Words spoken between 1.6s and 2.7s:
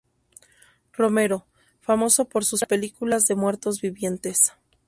famoso por sus